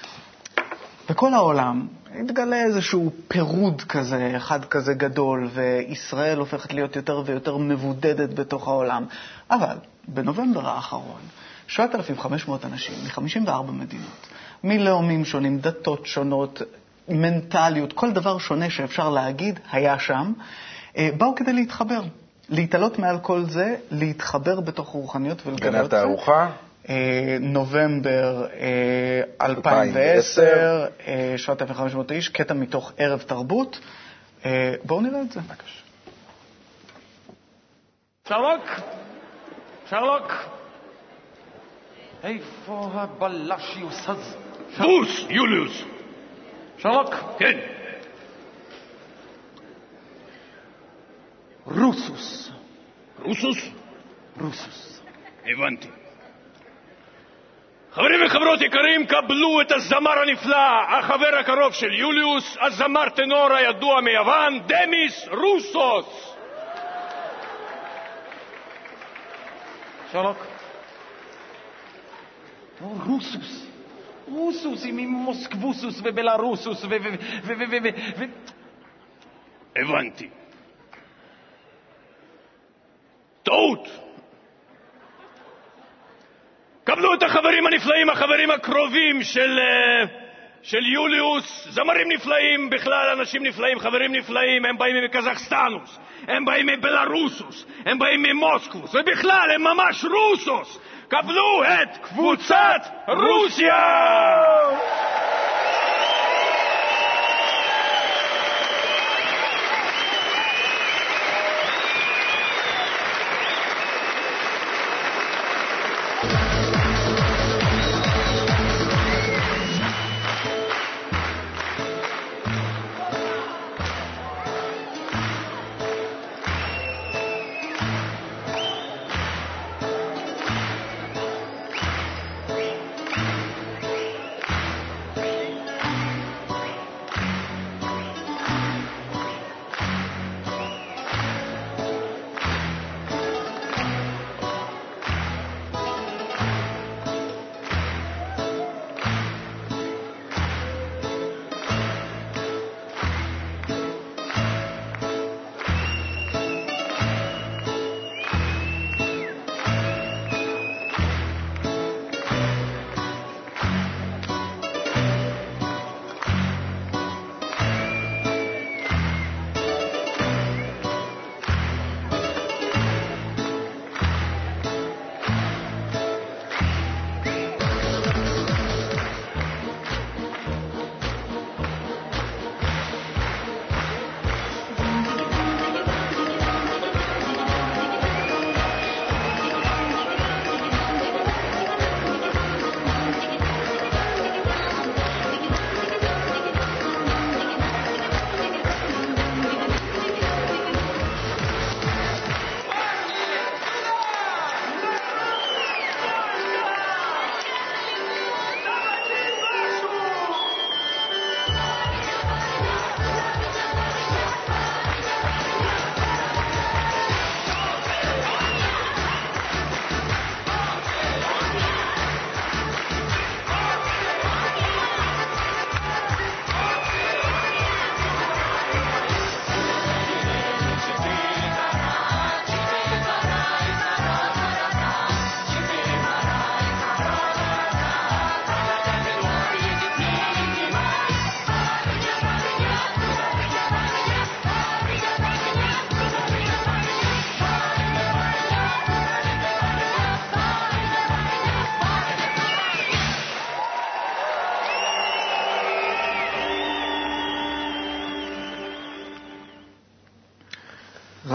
בכל 1.09 1.33
העולם 1.33 1.87
התגלה 2.19 2.63
איזשהו 2.63 3.11
פירוד 3.27 3.81
כזה, 3.81 4.33
אחד 4.37 4.65
כזה 4.65 4.93
גדול, 4.93 5.49
וישראל 5.53 6.37
הופכת 6.37 6.73
להיות 6.73 6.95
יותר 6.95 7.21
ויותר 7.25 7.57
מבודדת 7.57 8.33
בתוך 8.33 8.67
העולם. 8.67 9.05
אבל 9.51 9.75
בנובמבר 10.07 10.69
האחרון, 10.69 11.21
7,500 11.67 12.65
אנשים 12.65 12.93
מ-54 13.03 13.71
מדינות, 13.71 14.27
מלאומים 14.63 15.25
שונים, 15.25 15.59
דתות 15.59 16.05
שונות, 16.05 16.61
מנטליות, 17.09 17.93
כל 17.93 18.11
דבר 18.11 18.37
שונה 18.37 18.69
שאפשר 18.69 19.09
להגיד 19.09 19.59
היה 19.71 19.99
שם, 19.99 20.33
אה, 20.97 21.09
באו 21.17 21.35
כדי 21.35 21.53
להתחבר. 21.53 22.01
להתעלות 22.49 22.99
מעל 22.99 23.19
כל 23.19 23.43
זה, 23.43 23.75
להתחבר 23.91 24.59
בתוך 24.59 24.87
רוחניות 24.89 25.47
ולגלות 25.47 25.85
את 25.85 25.91
זה. 25.91 25.97
התערוכה? 25.97 26.41
אה, 26.41 26.49
נובמבר 27.39 28.45
2010, 29.41 30.85
7,500 31.38 32.11
איש, 32.11 32.29
קטע 32.29 32.53
מתוך 32.53 32.93
ערב 32.97 33.21
תרבות. 33.27 33.79
אה, 34.45 34.73
בואו 34.83 35.01
נראה 35.01 35.21
את 35.21 35.31
זה. 35.31 35.39
בבקשה. 35.39 35.81
שרלוק! 38.27 38.63
שרלוק! 39.89 40.33
איפה 42.23 42.89
הבלשיוס 42.93 44.09
הזה? 44.09 44.38
בוס, 44.77 45.25
יוליוס! 45.29 45.83
שרלוק! 46.77 47.15
כן. 47.39 47.59
רוסוס. 51.65 52.51
רוסוס? 53.19 53.69
רוסוס. 54.41 55.01
הבנתי. 55.45 55.88
חברים 57.93 58.25
וחברות 58.25 58.62
יקרים, 58.62 59.05
קבלו 59.05 59.62
את 59.62 59.71
הזמר 59.71 60.19
הנפלא, 60.19 60.57
החבר 60.89 61.36
הקרוב 61.39 61.74
של 61.74 61.93
יוליוס, 61.93 62.57
הזמר 62.62 63.10
טנור 63.10 63.53
הידוע 63.53 64.01
מיוון, 64.01 64.60
דמיס 64.60 65.27
רוסוס. 65.27 66.36
שרלוק? 70.12 70.38
רוסוס. 72.81 73.67
רוסוס 74.27 74.86
עם 74.86 74.98
מוסקבוסוס 74.98 76.01
ובלרוסוס 76.03 76.83
ו... 76.83 76.88
ו... 76.88 76.93
ו... 77.43 77.88
ו... 78.17 78.24
הבנתי. 79.75 80.29
טעות. 83.43 84.10
קבלו 86.95 87.13
את 87.13 87.24
החברים 87.24 87.67
הנפלאים, 87.67 88.10
החברים 88.10 88.51
הקרובים 88.51 89.24
של, 89.24 89.60
של 90.63 90.86
יוליוס, 90.86 91.67
זמרים 91.69 92.12
נפלאים, 92.12 92.69
בכלל 92.69 93.19
אנשים 93.19 93.43
נפלאים, 93.43 93.79
חברים 93.79 94.15
נפלאים, 94.15 94.65
הם 94.65 94.77
באים 94.77 94.95
מקזחסטנוס, 95.03 96.00
הם 96.27 96.45
באים 96.45 96.65
מבלרוסוס, 96.65 97.65
הם 97.86 98.00
באים 98.00 98.24
ממוסקבוס, 98.24 98.95
ובכלל 98.95 99.51
הם 99.55 99.63
ממש 99.63 100.05
רוסוס. 100.05 100.79
קבלו 101.07 101.63
את 101.63 101.98
קבוצת 101.98 102.81
רוסיה! 103.07 103.74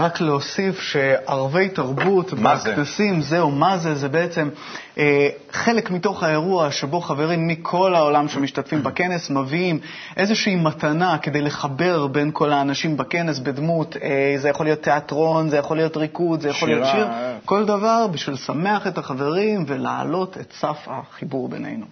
רק 0.07 0.21
להוסיף 0.21 0.79
שערבי 0.79 1.69
תרבות 1.69 2.33
מה 2.33 2.55
זה? 2.55 2.71
בכנסים, 2.71 3.21
זהו, 3.21 3.51
מה 3.51 3.77
זה? 3.77 3.95
זה 3.95 4.09
בעצם 4.09 4.49
אה, 4.97 5.29
חלק 5.51 5.91
מתוך 5.91 6.23
האירוע 6.23 6.71
שבו 6.71 7.01
חברים 7.01 7.47
מכל 7.47 7.95
העולם 7.95 8.27
שמשתתפים 8.27 8.83
בכנס 8.83 9.29
מביאים 9.29 9.79
איזושהי 10.17 10.55
מתנה 10.55 11.17
כדי 11.17 11.41
לחבר 11.41 12.07
בין 12.07 12.29
כל 12.33 12.51
האנשים 12.51 12.97
בכנס 12.97 13.39
בדמות, 13.39 13.97
אה, 14.03 14.35
זה 14.37 14.49
יכול 14.49 14.65
להיות 14.65 14.81
תיאטרון, 14.81 15.49
זה 15.49 15.57
יכול 15.57 15.77
להיות 15.77 15.97
ריקוד, 15.97 16.41
זה 16.41 16.49
יכול 16.49 16.69
להיות 16.69 16.85
שירה, 16.85 16.95
שיר, 16.95 17.07
אה. 17.07 17.37
כל 17.45 17.65
דבר 17.65 18.07
בשביל 18.11 18.35
לשמח 18.35 18.87
את 18.87 18.97
החברים 18.97 19.65
ולהעלות 19.67 20.37
את 20.37 20.53
סף 20.59 20.87
החיבור 20.87 21.49
בינינו. 21.49 21.85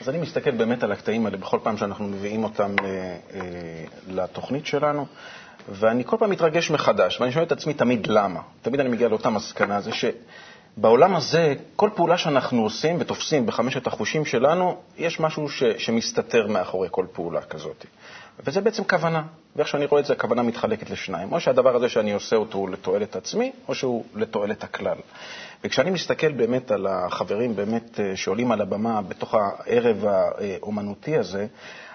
אז 0.00 0.08
אני 0.08 0.18
מסתכל 0.18 0.50
באמת 0.50 0.82
על 0.82 0.92
הקטעים 0.92 1.26
האלה 1.26 1.36
בכל 1.36 1.58
פעם 1.62 1.76
שאנחנו 1.76 2.08
מביאים 2.08 2.44
אותם 2.44 2.76
אה, 2.84 3.16
אה, 3.34 3.40
לתוכנית 4.08 4.66
שלנו, 4.66 5.06
ואני 5.68 6.04
כל 6.04 6.16
פעם 6.18 6.30
מתרגש 6.30 6.70
מחדש, 6.70 7.20
ואני 7.20 7.32
שואל 7.32 7.44
את 7.44 7.52
עצמי 7.52 7.74
תמיד 7.74 8.06
למה. 8.06 8.40
תמיד 8.62 8.80
אני 8.80 8.88
מגיע 8.88 9.08
לאותה 9.08 9.30
מסקנה, 9.30 9.80
זה 9.80 9.90
שבעולם 9.92 11.14
הזה, 11.16 11.54
כל 11.76 11.90
פעולה 11.94 12.18
שאנחנו 12.18 12.62
עושים 12.62 12.96
ותופסים 13.00 13.46
בחמשת 13.46 13.86
החושים 13.86 14.24
שלנו, 14.24 14.76
יש 14.98 15.20
משהו 15.20 15.48
ש, 15.48 15.62
שמסתתר 15.78 16.46
מאחורי 16.46 16.88
כל 16.90 17.06
פעולה 17.12 17.42
כזאת. 17.42 17.86
וזה 18.40 18.60
בעצם 18.60 18.84
כוונה. 18.84 19.22
ואיך 19.56 19.68
שאני 19.68 19.84
רואה 19.84 20.00
את 20.00 20.06
זה, 20.06 20.12
הכוונה 20.12 20.42
מתחלקת 20.42 20.90
לשניים. 20.90 21.32
או 21.32 21.40
שהדבר 21.40 21.76
הזה 21.76 21.88
שאני 21.88 22.12
עושה 22.12 22.36
אותו 22.36 22.58
הוא 22.58 22.70
לתועלת 22.70 23.16
עצמי, 23.16 23.52
או 23.68 23.74
שהוא 23.74 24.04
לתועלת 24.14 24.64
הכלל. 24.64 24.96
וכשאני 25.64 25.90
מסתכל 25.90 26.32
באמת 26.32 26.70
על 26.70 26.86
החברים 26.86 27.56
באמת 27.56 28.00
אה, 28.00 28.16
שעולים 28.16 28.52
על 28.52 28.60
הבמה 28.60 29.02
בתוך 29.02 29.34
הערב 29.34 30.04
האומנותי 30.04 31.16
הזה, 31.16 31.46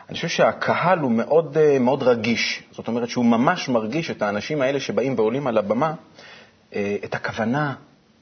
אני 0.10 0.16
חושב 0.16 0.28
שהקהל 0.28 1.00
הוא 1.00 1.12
מאוד, 1.12 1.58
אה, 1.58 1.80
מאוד 1.80 2.04
רגיש. 2.04 2.64
זאת 2.72 2.88
אומרת 2.88 3.10
שהוא 3.10 3.26
ממש 3.26 3.70
מרגיש 3.70 4.12
את 4.12 4.22
האנשים 4.22 4.62
האלה 4.62 4.80
שבאים 4.80 5.14
ועולים 5.18 5.48
על 5.48 5.58
הבמה, 5.58 5.94
אה, 6.76 6.96
את 7.04 7.16
הכוונה 7.16 7.74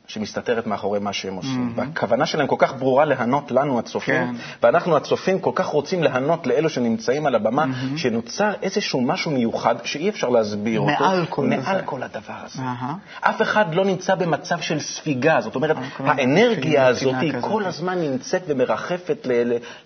שמסתתרת 0.08 0.68
מאחורי 0.68 1.00
מה 1.00 1.14
שהם 1.14 1.36
עושים. 1.36 1.74
Mm-hmm. 1.76 1.80
והכוונה 1.80 2.26
שלהם 2.26 2.48
כל 2.48 2.56
כך 2.60 2.74
ברורה 2.76 3.06
להנות 3.06 3.52
לנו, 3.52 3.80
הצופים, 3.80 4.16
כן. 4.16 4.36
ואנחנו 4.64 4.98
הצופים 4.98 5.40
כל 5.40 5.52
כך 5.56 5.66
רוצים 5.66 6.04
להנות 6.04 6.48
לאלו 6.48 6.70
שנמצאים 6.70 7.26
על 7.26 7.36
הבמה, 7.36 7.64
mm-hmm. 7.64 7.98
שנוצר 7.98 8.52
איזשהו 8.62 9.02
משהו 9.02 9.32
מיוחד 9.32 9.76
שאי 9.84 10.10
אפשר 10.10 10.30
להסביר 10.30 10.80
אותו. 10.80 11.04
מעל 11.04 11.26
כל 11.30 11.46
מעל 11.46 11.62
זה. 11.62 11.82
כל 11.86 12.04
הדבר 12.04 12.34
הזה. 12.44 12.62
אהה. 12.62 12.96
אף 13.22 13.42
אחד 13.42 13.76
לא 13.76 13.86
נמצא 13.86 14.16
במצב 14.16 14.60
של 14.60 14.80
ספיגה, 14.80 15.42
זאת 15.42 15.56
אומרת, 15.56 15.78
כל 15.98 16.04
האנרגיה 16.08 16.88
הזאת 16.88 17.16
היא. 17.22 17.34
כל 17.42 17.66
הזמן 17.66 18.02
נמצאת 18.02 18.42
ומרחפת 18.48 19.28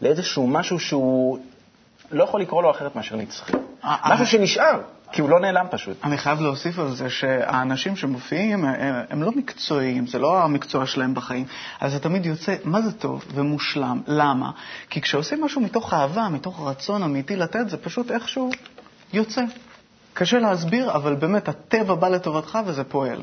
לאיזשהו 0.01 0.47
משהו 0.47 0.79
שהוא 0.79 1.39
לא 2.11 2.23
יכול 2.23 2.41
לקרוא 2.41 2.63
לו 2.63 2.71
אחרת 2.71 2.95
מאשר 2.95 3.15
נצחי. 3.15 3.53
אה, 3.85 3.95
משהו 4.05 4.25
אה. 4.25 4.25
שנשאר, 4.25 4.81
כי 5.11 5.21
הוא 5.21 5.29
לא 5.29 5.39
נעלם 5.39 5.65
פשוט. 5.71 5.97
אני 6.03 6.17
חייב 6.17 6.41
להוסיף 6.41 6.79
על 6.79 6.95
זה 6.95 7.09
שהאנשים 7.09 7.95
שמופיעים 7.95 8.65
הם 9.09 9.23
לא 9.23 9.31
מקצועיים, 9.31 10.07
זה 10.07 10.19
לא 10.19 10.43
המקצוע 10.43 10.85
שלהם 10.85 11.13
בחיים. 11.13 11.45
אז 11.79 11.91
זה 11.91 11.99
תמיד 11.99 12.25
יוצא, 12.25 12.55
מה 12.63 12.81
זה 12.81 12.91
טוב 12.91 13.23
ומושלם? 13.33 14.01
למה? 14.07 14.51
כי 14.89 15.01
כשעושים 15.01 15.43
משהו 15.43 15.61
מתוך 15.61 15.93
אהבה, 15.93 16.29
מתוך 16.29 16.67
רצון 16.67 17.03
אמיתי 17.03 17.35
לתת, 17.35 17.69
זה 17.69 17.77
פשוט 17.77 18.11
איכשהו 18.11 18.49
יוצא. 19.13 19.41
קשה 20.13 20.39
להסביר, 20.39 20.91
אבל 20.91 21.15
באמת 21.15 21.49
הטבע 21.49 21.95
בא 21.95 22.07
לטובתך 22.09 22.59
וזה 22.65 22.83
פועל. 22.83 23.21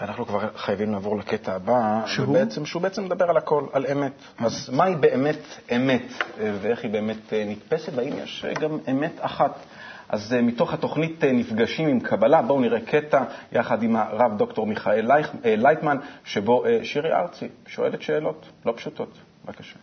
ואנחנו 0.00 0.26
כבר 0.26 0.48
חייבים 0.56 0.92
לעבור 0.92 1.18
לקטע 1.18 1.54
הבא, 1.54 2.02
שהוא? 2.06 2.28
ובעצם, 2.28 2.66
שהוא 2.66 2.82
בעצם 2.82 3.04
מדבר 3.04 3.30
על 3.30 3.36
הכל, 3.36 3.66
על 3.72 3.86
אמת. 3.86 4.12
אז 4.38 4.70
מהי 4.72 4.96
באמת 4.96 5.38
אמת, 5.76 6.02
אה, 6.40 6.52
ואיך 6.60 6.82
היא 6.82 6.90
באמת 6.90 7.32
אה, 7.32 7.44
נתפסת, 7.46 7.92
והאם 7.94 8.12
יש 8.22 8.44
אה, 8.44 8.54
גם 8.54 8.78
אמת 8.90 9.12
אחת? 9.20 9.56
אז 10.08 10.36
מתוך 10.42 10.74
התוכנית 10.74 11.24
נפגשים 11.24 11.88
עם 11.88 12.00
קבלה, 12.00 12.42
בואו 12.42 12.60
נראה 12.60 12.80
קטע 12.80 13.24
יחד 13.52 13.82
עם 13.82 13.96
הרב 13.96 14.38
דוקטור 14.38 14.66
מיכאל 14.66 15.10
לייטמן, 15.44 15.96
שבו 16.24 16.64
שירי 16.82 17.12
ארצי 17.12 17.48
שואלת 17.66 18.02
שאלות 18.02 18.46
לא 18.66 18.72
פשוטות. 18.76 19.18
בבקשה. 19.44 19.76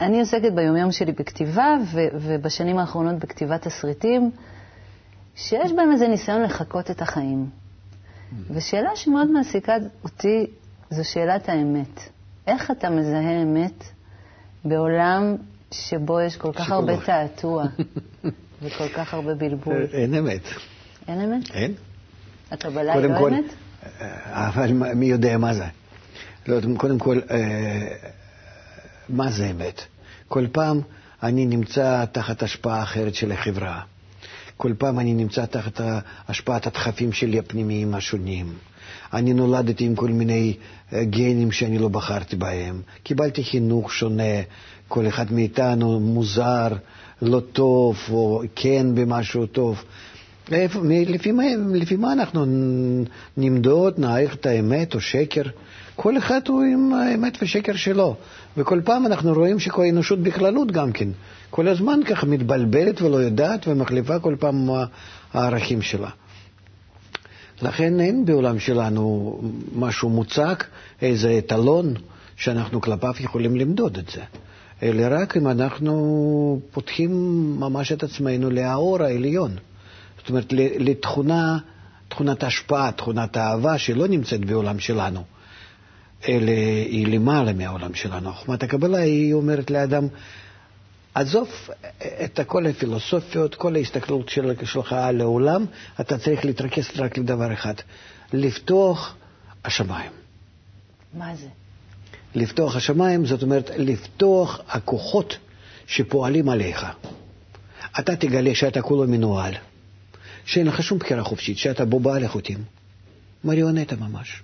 אני 0.00 0.20
עוסקת 0.20 0.52
ביומיום 0.52 0.92
שלי 0.92 1.12
בכתיבה, 1.12 1.74
ו- 1.92 2.08
ובשנים 2.12 2.78
האחרונות 2.78 3.14
בכתיבת 3.18 3.62
תסריטים, 3.62 4.30
שיש 5.34 5.72
בהם 5.72 5.92
איזה 5.92 6.08
ניסיון 6.08 6.42
לחקות 6.42 6.90
את 6.90 7.02
החיים. 7.02 7.50
ושאלה 8.50 8.90
שמאוד 8.96 9.30
מעסיקה 9.30 9.74
אותי 10.04 10.46
זו 10.90 11.04
שאלת 11.04 11.48
האמת. 11.48 12.00
איך 12.46 12.70
אתה 12.70 12.90
מזהה 12.90 13.42
אמת 13.42 13.84
בעולם 14.64 15.36
שבו 15.70 16.20
יש 16.20 16.36
כל 16.36 16.52
כך 16.52 16.70
הרבה. 16.70 17.00
תעתוע 17.04 17.64
וכל 18.62 18.88
כך 18.88 19.14
הרבה 19.14 19.34
בלבול? 19.34 19.86
אין 19.92 20.14
אמת. 20.14 20.42
אין 21.08 21.20
אמת? 21.20 21.50
אין. 21.50 21.74
הקבלה 22.50 22.92
היא 22.92 23.02
קודם 23.02 23.12
לא 23.14 23.18
כל, 23.18 23.34
אמת? 23.34 23.44
אה, 24.00 24.48
אבל 24.48 24.72
מי 24.72 25.06
יודע 25.06 25.38
מה 25.38 25.54
זה? 25.54 25.66
לא, 26.46 26.60
קודם 26.76 26.98
כל, 26.98 27.20
אה, 27.30 27.88
מה 29.08 29.30
זה 29.30 29.50
אמת? 29.50 29.82
כל 30.28 30.46
פעם 30.52 30.80
אני 31.22 31.46
נמצא 31.46 32.04
תחת 32.12 32.42
השפעה 32.42 32.82
אחרת 32.82 33.14
של 33.14 33.32
החברה. 33.32 33.82
כל 34.58 34.72
פעם 34.78 34.98
אני 34.98 35.14
נמצא 35.14 35.46
תחת 35.46 35.80
השפעת 36.28 36.66
הדחפים 36.66 37.12
שלי 37.12 37.38
הפנימיים 37.38 37.94
השונים. 37.94 38.52
אני 39.12 39.32
נולדתי 39.32 39.84
עם 39.84 39.94
כל 39.94 40.08
מיני 40.08 40.56
אה, 40.92 41.04
גנים 41.04 41.52
שאני 41.52 41.78
לא 41.78 41.88
בחרתי 41.88 42.36
בהם. 42.36 42.82
קיבלתי 43.02 43.44
חינוך 43.44 43.92
שונה, 43.92 44.42
כל 44.88 45.08
אחד 45.08 45.32
מאיתנו 45.32 46.00
מוזר, 46.00 46.68
לא 47.22 47.40
טוב, 47.52 47.96
או 48.10 48.42
כן 48.54 48.86
במשהו 48.94 49.46
טוב. 49.46 49.84
לפי 50.50 51.32
מה, 51.32 51.42
לפי 51.74 51.96
מה 51.96 52.12
אנחנו 52.12 52.44
נמדוד, 53.36 53.94
נעריך 53.98 54.34
את 54.34 54.46
האמת 54.46 54.94
או 54.94 55.00
שקר? 55.00 55.42
כל 55.96 56.18
אחד 56.18 56.40
הוא 56.48 56.62
עם 56.62 56.92
האמת 56.92 57.38
ושקר 57.42 57.76
שלו. 57.76 58.16
וכל 58.56 58.80
פעם 58.84 59.06
אנחנו 59.06 59.32
רואים 59.32 59.58
שכל 59.58 59.82
האנושות 59.82 60.18
בכללות 60.18 60.72
גם 60.72 60.92
כן. 60.92 61.08
כל 61.50 61.68
הזמן 61.68 62.00
ככה 62.06 62.26
מתבלבלת 62.26 63.02
ולא 63.02 63.16
יודעת 63.16 63.68
ומחליפה 63.68 64.18
כל 64.18 64.36
פעם 64.38 64.68
הערכים 65.32 65.82
שלה. 65.82 66.10
לכן 67.62 68.00
אין 68.00 68.24
בעולם 68.24 68.58
שלנו 68.58 69.38
משהו 69.74 70.08
מוצק, 70.08 70.64
איזה 71.02 71.38
אתלון 71.38 71.94
שאנחנו 72.36 72.80
כלפיו 72.80 73.14
יכולים 73.20 73.56
למדוד 73.56 73.98
את 73.98 74.08
זה. 74.08 74.22
אלא 74.82 75.06
רק 75.10 75.36
אם 75.36 75.48
אנחנו 75.48 76.60
פותחים 76.70 77.10
ממש 77.60 77.92
את 77.92 78.02
עצמנו 78.02 78.50
לאור 78.50 79.02
העליון. 79.02 79.50
זאת 80.18 80.28
אומרת, 80.28 80.52
לתכונה, 80.78 81.58
תכונת 82.08 82.42
השפעה, 82.42 82.92
תכונת 82.92 83.36
האהבה 83.36 83.78
שלא 83.78 84.08
נמצאת 84.08 84.44
בעולם 84.44 84.78
שלנו, 84.78 85.24
אלא 86.28 86.50
היא 86.86 87.06
למעלה 87.06 87.52
מהעולם 87.52 87.94
שלנו. 87.94 88.32
חוכמת 88.32 88.62
הקבלה 88.62 88.98
היא 88.98 89.34
אומרת 89.34 89.70
לאדם, 89.70 90.06
עזוב 91.14 91.48
את 92.24 92.40
כל 92.46 92.66
הפילוסופיות, 92.66 93.54
כל 93.54 93.76
ההסתכלות 93.76 94.28
של, 94.28 94.52
שלך 94.64 94.92
על 94.92 95.20
העולם, 95.20 95.64
אתה 96.00 96.18
צריך 96.18 96.44
להתרכז 96.44 96.88
רק 96.96 97.18
לדבר 97.18 97.52
אחד, 97.52 97.74
לפתוח 98.32 99.14
השמיים. 99.64 100.10
מה 101.14 101.34
זה? 101.36 101.46
לפתוח 102.34 102.76
השמיים, 102.76 103.26
זאת 103.26 103.42
אומרת, 103.42 103.70
לפתוח 103.76 104.60
הכוחות 104.68 105.38
שפועלים 105.86 106.48
עליך. 106.48 106.86
אתה 107.98 108.16
תגלה 108.16 108.54
שאתה 108.54 108.82
כולו 108.82 109.08
מנוהל, 109.10 109.54
שאין 110.44 110.66
לך 110.66 110.82
שום 110.82 110.98
בחירה 110.98 111.24
חופשית, 111.24 111.58
שאתה 111.58 111.84
בובה 111.84 112.16
על 112.16 112.24
החוטים. 112.24 112.58
מריונטה 113.44 113.96
ממש. 113.96 114.42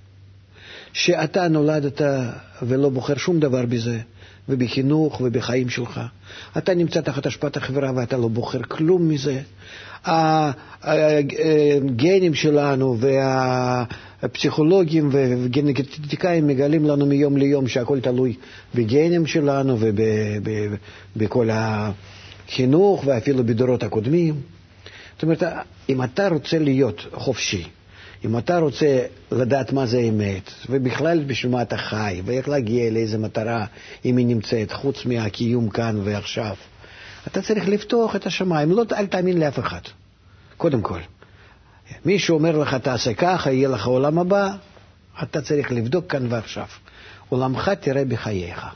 שאתה 0.94 1.48
נולדת 1.48 2.00
ולא 2.62 2.88
בוחר 2.88 3.16
שום 3.16 3.40
דבר 3.40 3.66
בזה, 3.66 3.98
ובחינוך 4.48 5.20
ובחיים 5.24 5.68
שלך. 5.68 6.00
אתה 6.58 6.74
נמצא 6.74 7.00
תחת 7.00 7.26
השפעת 7.26 7.56
החברה 7.56 7.90
ואתה 7.94 8.16
לא 8.16 8.28
בוחר 8.28 8.62
כלום 8.62 9.08
מזה. 9.08 9.40
הגנים 10.82 12.34
שלנו 12.34 12.98
והפסיכולוגים 14.22 15.08
וגנטיקאים 15.12 16.46
מגלים 16.46 16.84
לנו 16.84 17.06
מיום 17.06 17.36
ליום 17.36 17.68
שהכל 17.68 18.00
תלוי 18.00 18.34
בגנים 18.74 19.26
שלנו 19.26 19.78
ובכל 21.16 21.48
החינוך 21.52 23.04
ואפילו 23.06 23.44
בדורות 23.46 23.82
הקודמים. 23.82 24.34
זאת 25.14 25.22
אומרת, 25.22 25.42
אם 25.88 26.02
אתה 26.02 26.28
רוצה 26.28 26.58
להיות 26.58 27.06
חופשי, 27.12 27.64
אם 28.24 28.38
אתה 28.38 28.58
רוצה 28.58 29.06
לדעת 29.32 29.72
מה 29.72 29.86
זה 29.86 29.98
אמת, 29.98 30.50
ובכלל 30.70 31.24
בשביל 31.24 31.52
מה 31.52 31.62
אתה 31.62 31.76
חי, 31.76 32.22
ואיך 32.24 32.48
להגיע 32.48 32.90
לאיזו 32.90 33.18
מטרה, 33.18 33.66
אם 34.04 34.16
היא 34.16 34.26
נמצאת, 34.26 34.72
חוץ 34.72 35.06
מהקיום 35.06 35.68
כאן 35.68 36.00
ועכשיו, 36.04 36.54
אתה 37.26 37.42
צריך 37.42 37.68
לפתוח 37.68 38.16
את 38.16 38.26
השמיים. 38.26 38.70
לא, 38.70 38.84
אל 38.92 39.06
תאמין 39.06 39.40
לאף 39.40 39.58
אחד, 39.58 39.80
קודם 40.56 40.82
כל. 40.82 40.98
מי 42.04 42.18
שאומר 42.18 42.58
לך, 42.58 42.74
תעשה 42.74 43.14
ככה, 43.14 43.52
יהיה 43.52 43.68
לך 43.68 43.86
עולם 43.86 44.18
הבא, 44.18 44.50
אתה 45.22 45.42
צריך 45.42 45.72
לבדוק 45.72 46.06
כאן 46.06 46.26
ועכשיו. 46.32 46.66
עולמך 47.28 47.68
תראה 47.68 48.04
בחייך. 48.04 48.66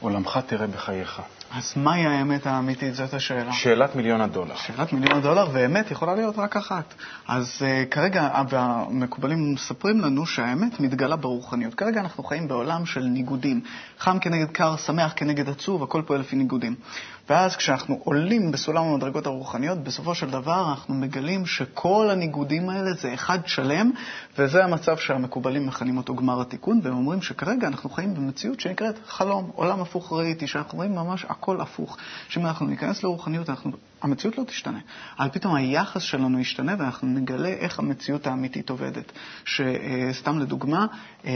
עולמך 0.00 0.38
תראה 0.46 0.66
בחייך. 0.66 1.22
אז 1.54 1.72
מהי 1.76 2.06
האמת 2.06 2.46
האמיתית? 2.46 2.94
זאת 2.94 3.14
השאלה. 3.14 3.52
שאלת 3.52 3.96
מיליון 3.96 4.20
הדולר. 4.20 4.56
שאלת 4.56 4.92
מיליון 4.92 5.18
הדולר, 5.18 5.46
ואמת 5.52 5.90
יכולה 5.90 6.14
להיות 6.14 6.38
רק 6.38 6.56
אחת. 6.56 6.94
אז 7.28 7.58
uh, 7.58 7.88
כרגע, 7.90 8.28
המקובלים 8.52 9.52
מספרים 9.54 10.00
לנו 10.00 10.26
שהאמת 10.26 10.80
מתגלה 10.80 11.16
ברוחניות. 11.16 11.74
כרגע 11.74 12.00
אנחנו 12.00 12.24
חיים 12.24 12.48
בעולם 12.48 12.86
של 12.86 13.00
ניגודים. 13.00 13.60
חם 13.98 14.18
כנגד 14.18 14.50
קר, 14.50 14.76
שמח 14.76 15.12
כנגד 15.16 15.48
עצוב, 15.48 15.82
הכל 15.82 16.02
פועל 16.06 16.20
לפי 16.20 16.36
ניגודים. 16.36 16.74
ואז 17.28 17.56
כשאנחנו 17.56 18.00
עולים 18.04 18.52
בסולם 18.52 18.84
המדרגות 18.84 19.26
הרוחניות, 19.26 19.78
בסופו 19.78 20.14
של 20.14 20.30
דבר 20.30 20.70
אנחנו 20.70 20.94
מגלים 20.94 21.46
שכל 21.46 22.08
הניגודים 22.10 22.68
האלה 22.68 22.92
זה 22.92 23.14
אחד 23.14 23.38
שלם, 23.46 23.90
וזה 24.38 24.64
המצב 24.64 24.96
שהמקובלים 24.96 25.66
מכנים 25.66 25.96
אותו 25.96 26.14
גמר 26.14 26.40
התיקון, 26.40 26.80
והם 26.82 26.96
אומרים 26.96 27.22
שכרגע 27.22 27.66
אנחנו 27.66 27.90
חיים 27.90 28.14
במציאות 28.14 28.60
שנקראת 28.60 28.94
חלום, 29.06 29.50
עולם 29.54 29.80
הפוך 29.80 30.12
ראיתי, 30.12 30.46
שאנחנו 30.46 30.76
רואים 30.76 30.94
ממש 30.94 31.24
הכל 31.28 31.60
הפוך. 31.60 31.96
שאם 32.28 32.46
אנחנו 32.46 32.66
ניכנס 32.66 33.02
לרוחניות, 33.02 33.50
אנחנו, 33.50 33.72
המציאות 34.02 34.38
לא 34.38 34.44
תשתנה, 34.44 34.78
אבל 35.18 35.28
פתאום 35.28 35.54
היחס 35.54 36.02
שלנו 36.02 36.38
ישתנה 36.38 36.74
ואנחנו 36.78 37.08
נגלה 37.08 37.48
איך 37.48 37.78
המציאות 37.78 38.26
האמיתית 38.26 38.70
עובדת. 38.70 39.12
שסתם 39.44 40.38
לדוגמה, 40.38 40.86
אה, 41.26 41.32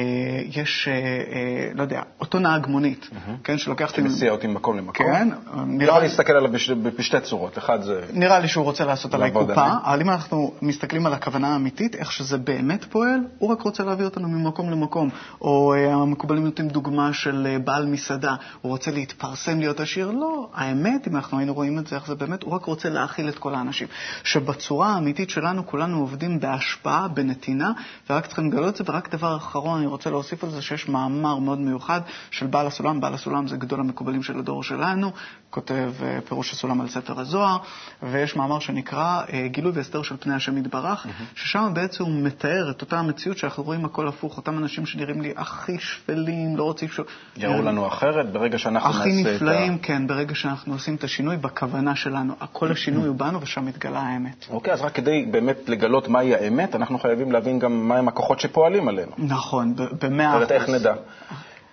יש, 0.46 0.88
אה, 0.88 1.70
לא 1.74 1.82
יודע, 1.82 2.02
אותו 2.20 2.38
נהג 2.38 2.66
מונית, 2.66 3.10
כן, 3.44 3.58
שלוקח... 3.58 3.92
שמסיע 3.96 4.32
אותי 4.32 4.46
ממקום 4.46 4.76
למקום. 4.76 5.06
כן, 5.06 5.28
נראה 5.66 5.98
לי 5.98 6.08
להסתכל 6.08 6.32
עליו 6.32 6.52
בש... 6.52 6.70
בשתי 6.70 7.20
צורות. 7.20 7.58
אחד 7.58 7.82
זה... 7.82 8.00
נראה 8.12 8.38
לי 8.38 8.48
שהוא 8.48 8.64
רוצה 8.64 8.84
לעשות 8.84 9.14
עליי 9.14 9.30
קופה, 9.30 9.66
אבל 9.84 10.00
אם 10.00 10.10
אנחנו 10.10 10.52
מסתכלים 10.62 11.06
על 11.06 11.12
הכוונה 11.12 11.52
האמיתית, 11.52 11.94
איך 11.94 12.12
שזה 12.12 12.38
באמת 12.38 12.84
פועל, 12.84 13.20
הוא 13.38 13.50
רק 13.50 13.62
רוצה 13.62 13.84
להביא 13.84 14.04
אותנו 14.04 14.28
ממקום 14.28 14.70
למקום. 14.70 15.08
או 15.40 15.74
המקובלים 15.74 16.44
נותנים 16.44 16.68
דוגמה 16.68 17.12
של 17.12 17.56
בעל 17.64 17.86
מסעדה, 17.86 18.34
הוא 18.62 18.72
רוצה 18.72 18.90
להתפרסם 18.90 19.58
להיות 19.58 19.80
עשיר. 19.80 20.10
לא, 20.10 20.48
האמת, 20.54 21.08
אם 21.08 21.16
אנחנו 21.16 21.38
היינו 21.38 21.54
רואים 21.54 21.78
את 21.78 21.86
זה, 21.86 21.96
איך 21.96 22.06
זה 22.06 22.14
באמת, 22.14 22.42
הוא 22.42 22.54
רק 22.56 22.64
רוצה 22.64 22.88
להאכיל 22.88 23.28
את 23.28 23.38
כל 23.38 23.54
האנשים. 23.54 23.88
שבצורה 24.24 24.88
האמיתית 24.88 25.30
שלנו, 25.30 25.66
כולנו 25.66 26.00
עובדים 26.00 26.40
בהשפעה, 26.40 27.08
בנתינה, 27.08 27.72
ורק 28.10 28.26
צריכים 28.26 28.46
לגלות 28.52 28.80
את 28.80 28.86
זה. 28.86 28.92
ורק 28.92 29.14
דבר 29.14 29.36
אחרון, 29.36 29.78
אני 29.78 29.86
רוצה 29.86 30.10
להוסיף 30.10 30.44
על 30.44 30.50
זה 30.50 30.62
שיש 30.62 30.88
מאמר 30.88 31.38
מאוד 31.38 31.58
מיוחד 31.58 32.00
של 32.30 32.46
בעל 32.46 32.66
הסולם. 32.66 33.00
בעל 33.00 33.14
הסולם 33.14 33.48
זה 33.48 33.56
גדול 33.56 33.80
המקובלים 33.80 34.22
של 34.22 34.38
הדור 34.38 34.62
שלנו. 34.62 35.12
כותב 35.56 35.92
אה, 36.02 36.18
פירוש 36.28 36.52
הסולם 36.52 36.80
על 36.80 36.88
ספר 36.88 37.20
הזוהר, 37.20 37.56
ויש 38.02 38.36
מאמר 38.36 38.58
שנקרא 38.58 39.22
אה, 39.32 39.48
גילוי 39.48 39.72
והסתר 39.74 40.02
של 40.02 40.16
פני 40.20 40.34
השם 40.34 40.58
יתברך, 40.58 41.06
mm-hmm. 41.06 41.38
ששם 41.40 41.70
בעצם 41.74 42.04
הוא 42.04 42.12
מתאר 42.12 42.70
את 42.70 42.80
אותה 42.80 42.98
המציאות 42.98 43.38
שאנחנו 43.38 43.62
רואים 43.62 43.84
הכל 43.84 44.08
הפוך, 44.08 44.36
אותם 44.36 44.58
אנשים 44.58 44.86
שנראים 44.86 45.20
לי 45.20 45.32
הכי 45.36 45.78
שפלים, 45.78 46.56
לא 46.56 46.64
רוצים 46.64 46.88
ש... 46.88 47.00
יראו 47.36 47.62
לנו 47.62 47.86
אחרת 47.86 48.32
ברגע 48.32 48.58
שאנחנו 48.58 48.88
נעשה 48.90 49.02
את 49.02 49.06
ה... 49.06 49.20
הכי 49.20 49.34
נפלאים, 49.34 49.78
כן, 49.78 50.06
ברגע 50.06 50.34
שאנחנו 50.34 50.72
עושים 50.72 50.94
את 50.94 51.04
השינוי 51.04 51.36
בכוונה 51.36 51.96
שלנו. 51.96 52.34
כל 52.52 52.72
השינוי 52.72 53.08
הוא 53.08 53.16
בנו 53.16 53.40
ושם 53.40 53.66
מתגלה 53.66 54.00
האמת. 54.00 54.46
אוקיי, 54.50 54.72
אז 54.72 54.82
רק 54.82 54.92
כדי 54.92 55.26
באמת 55.30 55.68
לגלות 55.68 56.08
מהי 56.08 56.34
האמת, 56.34 56.74
אנחנו 56.74 56.98
חייבים 56.98 57.32
להבין 57.32 57.58
גם 57.58 57.88
מהם 57.88 58.08
הכוחות 58.08 58.40
שפועלים 58.40 58.88
עלינו. 58.88 59.12
נכון, 59.18 59.74
במאה 60.02 60.38
אחוז. 60.38 60.50
איך 60.50 60.68
נדע. 60.68 60.94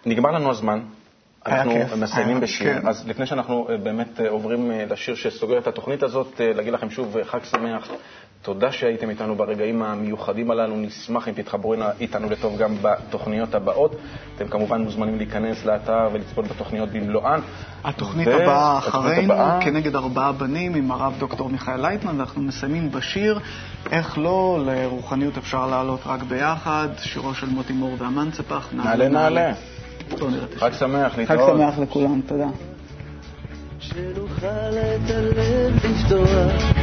נגמר 0.06 0.32
לנו 0.32 0.52
הזמן. 0.52 0.80
אנחנו 1.46 1.98
מסיימים 1.98 2.40
בשיר, 2.40 2.82
כן. 2.82 2.88
אז 2.88 3.08
לפני 3.08 3.26
שאנחנו 3.26 3.68
אה, 3.70 3.78
באמת 3.78 4.22
אה, 4.22 4.30
עוברים 4.30 4.72
אה, 4.72 4.86
לשיר 4.90 5.16
שסוגר 5.16 5.58
את 5.58 5.68
התוכנית 5.68 6.04
הזאת, 6.04 6.42
להגיד 6.56 6.74
לכם 6.74 6.90
שוב 6.90 7.18
חג 7.24 7.44
שמח. 7.44 7.88
תודה 8.42 8.72
שהייתם 8.72 9.10
איתנו 9.10 9.36
ברגעים 9.36 9.84
המיוחדים 9.84 10.52
הללו, 10.52 10.76
נשמח 10.76 11.28
אם 11.28 11.34
תתחברו 11.34 11.76
איתנו 12.00 12.30
לטוב 12.30 12.58
גם 12.58 12.76
בתוכניות 12.82 13.56
הבאות. 13.56 13.96
אתם 14.36 14.48
כמובן 14.48 14.82
מוזמנים 14.82 15.18
להיכנס 15.18 15.66
לאתר 15.66 16.10
ולצפות 16.14 16.48
בתוכניות 16.48 16.90
במלואן. 16.90 17.40
התוכנית 17.84 18.28
ו... 18.28 18.34
הבאה 18.34 18.78
אחרינו, 18.78 19.34
הבאה... 19.34 19.62
כנגד 19.62 19.96
ארבעה 19.96 20.32
בנים, 20.32 20.76
עם 20.76 20.92
הרב 20.92 21.14
דוקטור 21.20 21.50
מיכאל 21.50 21.82
לייטמן, 21.82 22.18
ואנחנו 22.18 22.42
מסיימים 22.42 22.92
בשיר 22.92 23.40
איך 23.92 24.18
לא, 24.18 24.60
לרוחניות 24.66 25.38
אפשר 25.38 25.68
לעלות 25.68 26.00
רק 26.06 26.24
ביחד, 26.24 26.88
שירו 27.00 27.34
של 27.34 27.50
מוטי 27.50 27.74
מור 27.74 27.96
והמנצפח. 27.98 28.70
נעלה 28.74 29.10
נעלה. 29.10 29.30
נעלה. 29.30 29.54
חג 30.58 30.74
שמח, 30.80 31.18
להתראות. 31.18 31.40
חג 31.40 31.56
שמח 31.58 31.80
לכולם, 31.80 32.22
תודה. 32.28 32.48
שנוכל 33.80 34.46
את 34.46 35.10
הלב 35.10 35.86
לפתוח 35.86 36.74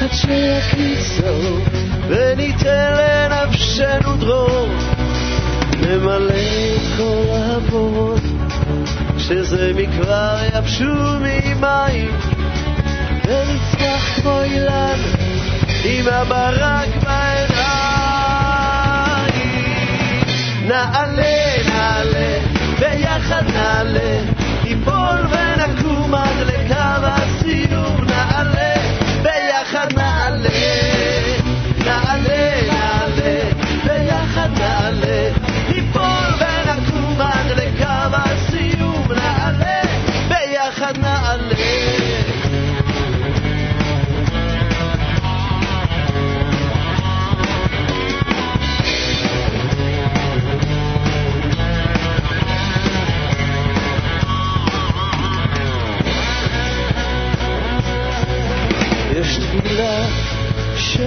עד 0.00 0.12
שיקיצו 0.12 1.58
וניתן 2.08 2.92
לנפשנו 2.98 4.16
דרור 4.20 4.68
נמלא 5.80 6.34
את 6.76 6.96
כל 6.96 7.24
הבורות 7.30 8.20
שזה 9.18 9.72
מכבר 9.76 10.36
יבשו 10.54 10.94
ממים 11.20 12.10
ונצמח 13.26 14.20
כמו 14.20 14.42
אילן 14.42 14.98
עם 15.84 16.06
הברק 16.08 16.88
בעיניים 17.04 17.72
נעלה, 20.68 21.62
נעלה 21.68 22.41
ביחד 23.22 23.44
נעלה, 23.52 24.24
ניפול 24.62 25.26
ונקום 25.30 26.14
עד 26.14 26.36
לקו 26.36 27.06
הסיום, 27.06 28.04
נעלה, 28.04 28.91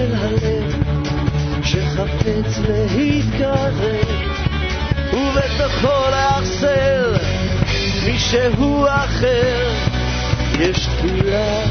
של 0.06 0.14
הלב 0.14 0.72
שחפץ 1.62 2.58
להתקרב 2.68 3.74
ובתוכו 5.12 6.10
לאחסל 6.10 7.14
מישהו 8.06 8.86
אחר. 8.86 9.74
יש 10.60 10.86
תפילה 10.86 11.64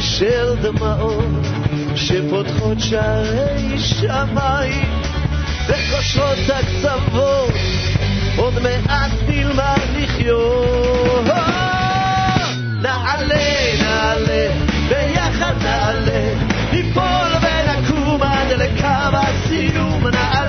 של 0.00 0.54
דמעות 0.62 1.46
שפותחות 1.94 2.80
שערי 2.80 3.78
שמיים 3.78 5.02
וקושרות 5.68 6.38
הקצוות. 6.54 7.52
עוד 8.36 8.54
מעט 8.62 9.10
נלמד 9.28 9.78
לחיות. 9.96 11.24
נעלה, 12.82 13.74
נעלה, 13.82 14.48
ביחד 14.88 15.54
נעלה, 15.62 16.34
ניפול 16.72 17.31
moment 20.02 20.16
I 20.16 20.41